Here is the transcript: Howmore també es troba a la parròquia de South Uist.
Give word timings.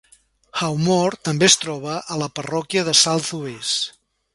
Howmore 0.61 1.21
també 1.29 1.47
es 1.49 1.57
troba 1.67 2.01
a 2.17 2.21
la 2.25 2.33
parròquia 2.41 2.87
de 2.91 3.01
South 3.05 3.33
Uist. 3.43 3.91